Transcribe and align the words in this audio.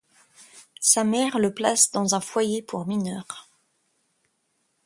Sa 0.79 1.03
mère 1.03 1.37
le 1.37 1.53
place 1.53 1.91
dans 1.91 2.15
un 2.15 2.21
foyer 2.21 2.63
pour 2.63 2.87
mineurs. 2.87 3.47